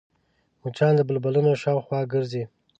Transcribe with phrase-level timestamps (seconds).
[0.61, 2.43] مچان د بلبونو شاوخوا ګرځي